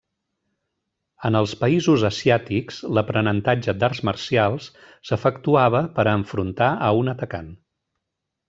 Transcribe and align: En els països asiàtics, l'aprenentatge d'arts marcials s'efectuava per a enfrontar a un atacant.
En 1.29 1.35
els 1.39 1.51
països 1.59 2.05
asiàtics, 2.09 2.79
l'aprenentatge 2.99 3.77
d'arts 3.83 4.01
marcials 4.11 4.71
s'efectuava 5.11 5.83
per 5.99 6.07
a 6.07 6.19
enfrontar 6.23 6.75
a 6.89 6.93
un 7.05 7.17
atacant. 7.19 7.55